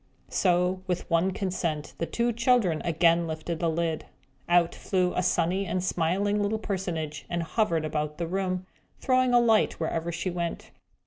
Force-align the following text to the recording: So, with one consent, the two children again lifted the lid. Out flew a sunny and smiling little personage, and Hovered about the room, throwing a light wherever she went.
So, 0.31 0.81
with 0.87 1.07
one 1.11 1.29
consent, 1.29 1.93
the 1.99 2.07
two 2.07 2.33
children 2.33 2.81
again 2.83 3.27
lifted 3.27 3.59
the 3.59 3.69
lid. 3.69 4.05
Out 4.49 4.73
flew 4.73 5.13
a 5.13 5.21
sunny 5.21 5.67
and 5.67 5.83
smiling 5.83 6.41
little 6.41 6.57
personage, 6.57 7.27
and 7.29 7.43
Hovered 7.43 7.85
about 7.85 8.17
the 8.17 8.25
room, 8.25 8.65
throwing 8.99 9.31
a 9.31 9.39
light 9.39 9.79
wherever 9.79 10.11
she 10.11 10.31
went. 10.31 10.71